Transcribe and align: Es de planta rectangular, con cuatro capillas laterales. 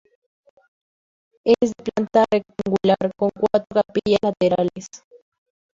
Es 1.43 1.59
de 1.77 1.91
planta 1.93 2.25
rectangular, 2.31 2.97
con 3.19 3.29
cuatro 3.35 3.67
capillas 3.83 4.17
laterales. 4.23 4.87